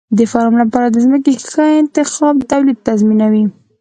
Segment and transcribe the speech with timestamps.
[0.17, 3.45] د فارم لپاره د ځمکې ښه انتخاب د تولید تضمینوي.